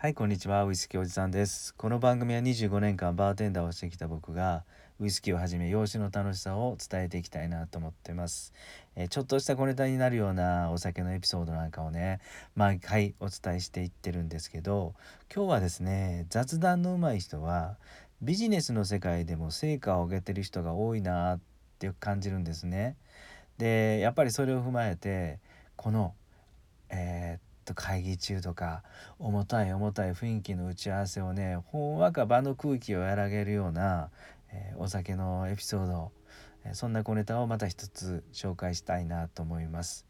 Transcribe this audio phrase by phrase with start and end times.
[0.00, 0.62] はい、こんにちは。
[0.62, 1.74] ウイスキーおじさんです。
[1.74, 4.62] この番組は25年間バーテンダーをしてきた僕が、
[5.00, 8.54] ウイスキーをはじめ、養子の楽しさを伝えていきたいなと思ってます。
[8.94, 12.20] えーちょっとした小ネタになるようなお酒のエピソードなんかをね、
[12.54, 14.94] 毎回お伝えしていってるんですけど、
[15.34, 17.76] 今日はですね、雑談の上手い人は、
[18.22, 21.40] ビジネスの世界でも成果を上げてる人が多いなっ
[21.80, 22.94] て感じるんですね。
[23.58, 25.40] で、やっぱりそれを踏まえて、
[25.74, 26.14] この、
[26.88, 28.82] えーっと会議中とか
[29.18, 34.10] 重たい重たい雰囲気の打ち合わせをねほんわか場の空気を和らげるような、
[34.50, 36.12] えーお酒のエピソード、
[36.64, 40.06] えーそんな小ネタをまた一つ紹介したいなと思います。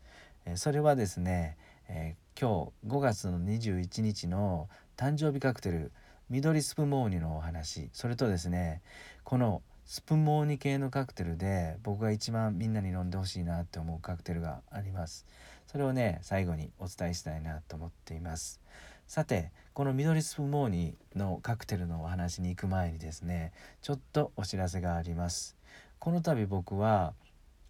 [0.47, 1.57] えーそれはですね、
[1.89, 5.91] えー今日5月の21日の誕生日カクテル
[6.31, 8.81] 緑スプモーニのお話それとですね
[9.25, 15.27] このスプモーニ系のカクテルで僕が一番みんなに飲んでほしいなって思うカクテルがあります。
[15.69, 18.61] それをね最後にお伝えしたいなと思っています。
[19.07, 25.57] さてこの緑スプモーニのカクテルのお話に行く前にですねちょっとお知らせがあります。
[25.99, 27.13] この度僕は、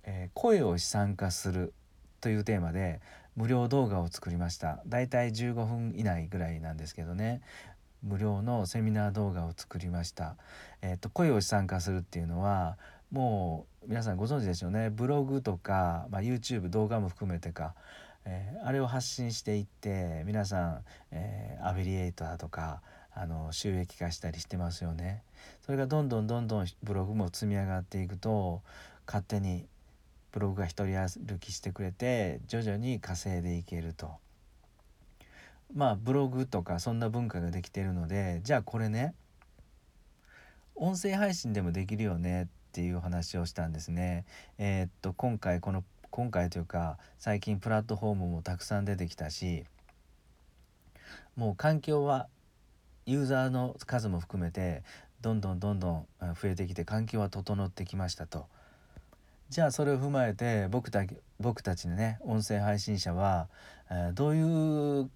[0.05, 1.75] えー声を資産化する
[2.21, 3.01] というテーマで
[3.37, 4.81] 無料動画を作りました。
[4.87, 7.41] だいたい15分以内ぐらいなんですけどね
[8.03, 10.37] 無料のセミナー動画を作りました。
[10.83, 12.79] えっと声を資産化するっていうのは
[13.11, 17.75] もう皆さんご存知でしょうねブログとか、まあ、YouTube 動画も含めてか、
[18.25, 22.83] えーあれを発信していって皆さん、えーアフィリエイターとか
[23.15, 25.23] あの収益化したりしてますよね。
[25.63, 28.63] それがどんどんどんどんブログも積み上がっていくと
[29.07, 29.67] 勝手に
[30.31, 34.13] ブログが一人歩きしてくれて徐々に稼いでいけると。
[35.75, 39.15] まあブログとかそんな文化ができてるのでじゃあこれね
[40.75, 44.25] 音声配信でもできるよねっていう話をしたんですね。
[44.59, 49.65] えーっと今回この今回というか最近プラットフォームもたくさん出てきたし
[51.37, 52.29] もう環境は
[53.07, 54.83] ユーザーの数も含めて
[55.21, 58.47] どんどんどんどん増えてきて環境は整ってきましたと。
[59.49, 61.05] じゃあそれを踏まえて僕た
[61.41, 63.49] 僕たちのね音声配信者は、
[63.91, 65.11] えーどういう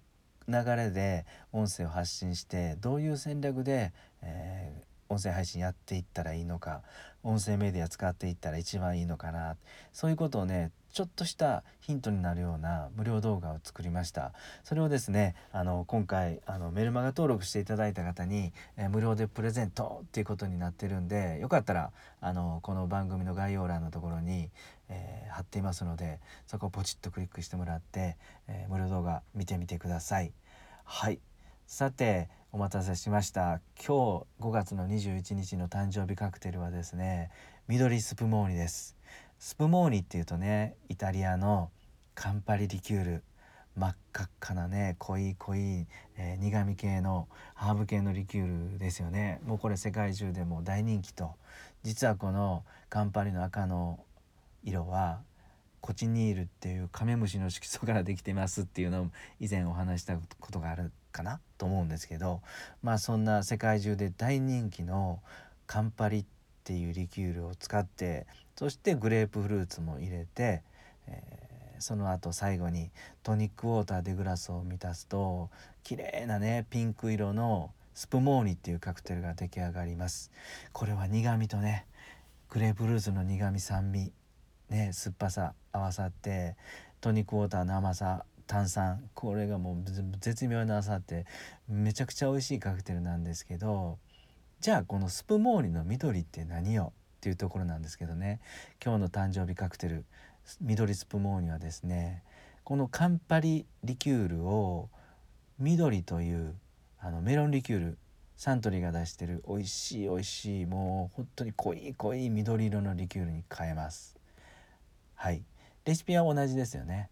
[0.47, 6.81] 流れで音声を発信してどういう戦略で、えー音声配信やっていったらいいのか
[7.23, 9.55] 音声メディア使っていったら一番いいのかな。
[9.93, 14.33] そういうことをねちょっとしたヒントになるような無料動画を作りました。
[14.63, 24.49] それをですねあの今回あのメルマガ登録していただいた方に、え無料でプレゼントっていうことになってるんでよかったらあのこの番組の概要欄のところに、
[24.89, 30.31] えー貼っていますのでそこをポチッとクリックしてもらって、えー無料動画見てみてください。
[30.83, 31.19] はい。
[31.65, 33.61] さてお待たせしました。
[33.83, 37.31] 今日5月の21日の誕生日カクテルはですね
[37.67, 38.95] 緑スプモーニです。
[39.39, 41.71] スプモーニっていうとねイタリアの
[42.13, 43.23] カンパリリキュール。
[43.75, 49.41] 真っ赤っかなね濃い濃い、えー苦味系のハーブ系のリキュールですよね。
[49.47, 51.31] もうこれ世界中でも大人気と。
[51.81, 53.99] 実はこのカンパリの赤の
[54.63, 55.21] 色は
[55.81, 59.07] コチニールっていうカメムシの色素からできてますっていうのを
[59.39, 60.91] 以前お話したことがある。
[61.13, 62.41] かなと思うんですけど
[62.81, 65.21] まあそんな世界中で大人気の
[65.67, 66.25] カンパリっ
[66.65, 70.61] ていうリキュールを使ってそしてグレープフルーツも入れて、
[71.07, 71.53] えー
[71.83, 72.91] その後最後に
[73.23, 75.49] トニックウォーターでグラスを満たすと
[75.83, 80.31] 綺麗なねピンク色のスプモーニっていうカクテルが出来上がります。
[80.71, 81.85] これは苦味とね
[82.49, 84.13] グレープフルーツの苦味酸味
[84.69, 86.55] ね酸っぱさ合わさって
[87.01, 89.09] トニックウォーターの甘さ炭酸。
[89.13, 89.75] これがもう
[90.19, 91.25] 絶妙に合わさって
[91.67, 93.97] めちゃくちゃ美味しいカクテルなんですけど
[94.59, 98.39] じゃあこのスプモーニの緑って何よっていうところなんですけどね。
[98.83, 100.05] 今日の誕生日カクテル
[100.61, 102.23] 緑スプモーニはですね
[102.63, 104.89] このカンパリリキュールを
[105.59, 106.55] 緑という
[106.99, 107.97] あのメロンリキュール
[108.37, 114.17] サントリーが出してる美味しい美味しいもう本当に濃い濃い緑色のリキュールに変えます。
[115.15, 115.43] はい。
[115.85, 117.09] レシピは同じですよね。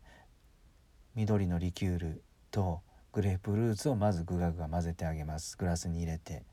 [1.15, 5.57] 緑のリキュールとグレープフルーツをまずグガグガ混ぜてあげます。
[5.57, 6.43] グラスに入れて。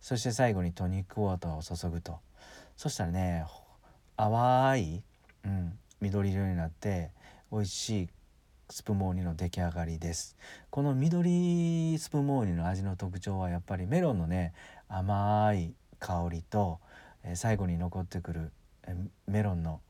[0.00, 2.18] そして最後にトニックウォーターを注ぐと。
[2.76, 3.44] そしたらね
[4.16, 5.02] 淡い、
[5.44, 7.10] うん、緑色になって
[7.52, 8.08] 美味しい
[8.68, 10.36] スプモーニの出来上がりです。
[10.70, 14.54] この緑スプモーニの味の特徴はやっぱりメロンのね
[14.88, 16.80] 甘い香りと、
[17.24, 18.52] え最後に残ってくる、
[19.26, 19.80] メロンの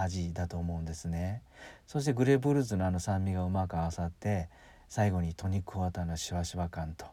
[0.00, 1.42] 味だと思うんですね。
[1.86, 4.48] そしてグレープフルーツのあの酸味がうまく合わさって
[4.88, 7.06] 最後にトニックウォーターのシュワシュワ感と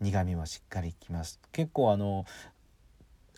[0.00, 1.40] 苦味もしっかりきます。
[1.52, 2.26] 結構あの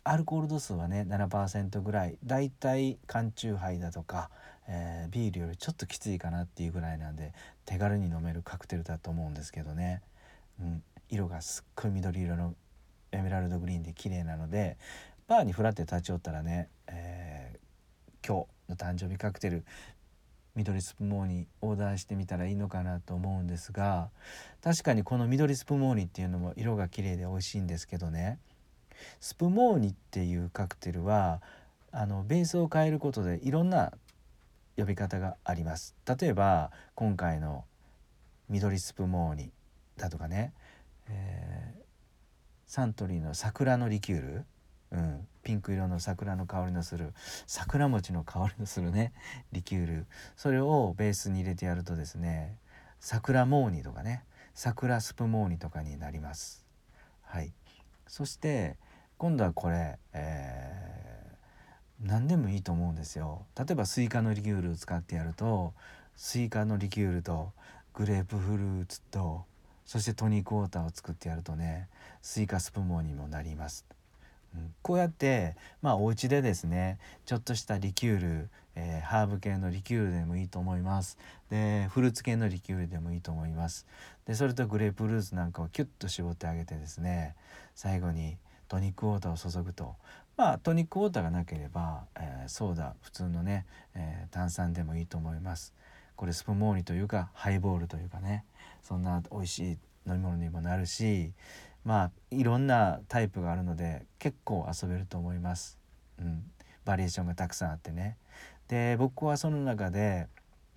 [0.05, 4.31] アルコール度数はね7%ぐらいだいたい缶チューハイだとか、
[4.67, 7.33] えービールよりちょっときついかなっていうぐらいなんで
[7.67, 10.03] 手軽に飲めるカクテルだと思うんですけどね、
[10.61, 12.55] うん、色がすっごい緑色の
[13.13, 14.77] エメラルドグリーンで綺麗なので
[15.27, 19.65] バーにフラって立ち寄ったらね、えー、今日の誕生日カクテル
[20.55, 24.11] 緑スプモーニオーダーしてみたらいいのかなと思うんですが
[24.63, 28.39] 確かにこの緑スプモーニっていうのも色が綺麗で美味しいんですけどね。
[29.21, 31.41] スプモーニっていうカクテルは
[31.93, 33.93] あのベースを変えることでいろんな
[34.77, 35.95] 呼び方があります。
[36.07, 37.65] 例えば今回の
[38.49, 39.51] 緑スプモーニ
[39.97, 40.53] だとかね、
[41.09, 41.81] えー、
[42.67, 44.45] サントリーの桜のリキュール、
[44.91, 47.13] うん、ピンク色の桜の香りのする
[47.47, 49.13] 桜餅の香りのするね。
[49.53, 50.07] リキュール。
[50.37, 52.57] それをベースに入れてやるとですね
[53.01, 54.25] 桜モーニとかね。
[54.55, 56.67] 桜スプモーニとかになります。
[57.23, 57.53] はい、
[58.07, 58.77] そして
[59.17, 63.47] 今度はこれ、えー、何でもいいと思うんですよ。
[63.57, 65.75] 例えばスイカのリキュールを使ってやると
[66.17, 67.53] スイカのリキュールと
[67.95, 69.45] グレープフルーツと
[69.85, 71.89] そしてトニックウォーターを作ってやるとね
[72.21, 73.85] スイカスプモーニにもなります、
[74.83, 81.19] こうやってまあお家でですねちょっとしたリキュール、えー、ハーブ系のリキュールでもいいと思います。
[81.51, 83.87] でフルーツ系のリキュールでもいいと思います。
[84.27, 87.35] でそれとグレープフルーツなんかをキュッと絞ってあげてですね
[87.75, 88.37] 最後に
[88.69, 89.97] トニックウォーターを注ぐと。
[90.37, 95.75] まあトニックウォーターがなければ、えー、ソーダ普通のね、えー、炭酸でもいいと思います。
[96.15, 98.45] これスプモーニというかハイボールというかね
[98.83, 101.33] そんな美味しい飲み物にもなるし
[101.89, 105.79] まあいろんなタイプがあるので結構遊べると思います。
[106.21, 106.45] うん、
[106.85, 108.19] バリエーションがたくさんあってね。
[108.69, 110.27] で僕はその中で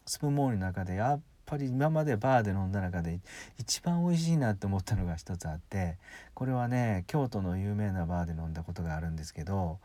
[0.06, 3.20] スプーンモーニの中でやっぱり今までバーで飲んだ中で
[3.58, 5.98] 一番美味しいなって思ったのが一つあって
[6.34, 9.80] これはね京都の有名なバーで飲んだことがあるんですけど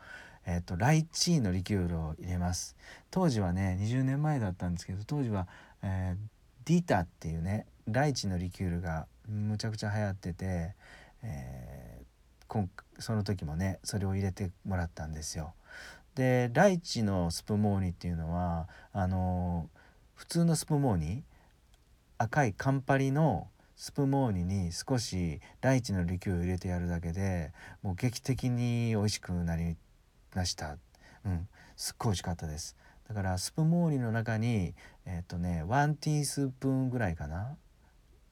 [0.45, 2.77] えっ、とライチーのリキュールを入れます
[3.11, 5.49] 当時はね20年前だったんですけど当時は、
[5.83, 6.17] えー、
[6.63, 10.73] ディタっていうねライチのリキュールがむちゃくちゃ流行ってて、
[11.23, 12.67] えー、
[12.99, 15.53] その時もねそれを入れてもらったんですよ。
[16.15, 19.79] でライチのスプモーニっていうのはあのー、
[20.15, 21.23] 普通のスプモーニ
[22.17, 27.51] 赤いカンパリのスプモーニに少しライチのリキュールを入れてやるだけで
[27.83, 29.75] もう劇的に美味しくなり
[30.33, 30.77] ました。
[31.25, 32.75] うんすっごい美味しかったです。
[33.07, 34.73] だからスプモーニの中に
[35.05, 37.55] えっ、とね1ティースプーンぐらいかな。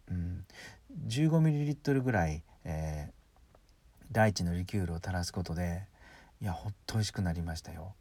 [0.09, 0.45] うん
[1.07, 5.83] 15ml ぐらい、えー、大地のリキュールを垂らすことで
[6.41, 7.93] いやほっと美味しくなりましたよ、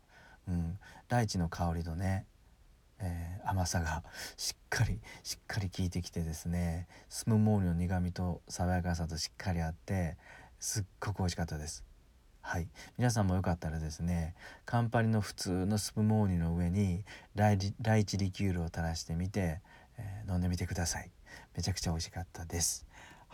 [0.49, 0.79] うん、
[1.09, 2.27] 大地の香りとね
[3.01, 4.03] えー、甘さが
[4.37, 10.17] しっかりしっかり効いてきてですねスムモーニの苦みと爽やかさとしっかりあって
[10.59, 11.85] すっごく美味しかったです。
[12.41, 12.69] はい。
[12.99, 14.35] 皆さんもよかったらですね
[14.65, 19.61] カンパニの普通のスプモーニの上にライライチリキュールを垂らしてみて、
[19.99, 21.11] えー、飲んでみてください。
[21.57, 22.87] めちゃくちゃ美味しかったです。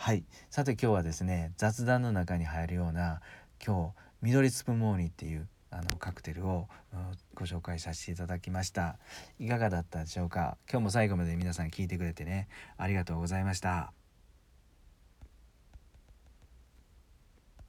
[0.02, 0.25] はい。
[0.49, 3.20] さて今日はですね雑談の中に入るような
[3.62, 6.69] 今日緑スプモーニっていうあのカクテルを
[7.35, 8.97] ご紹介させていただきました。
[9.38, 10.56] いかがだったでしょうか？
[10.70, 12.49] 今日も最後まで皆さん聞いてくれてね
[12.79, 13.93] ありがとうございました。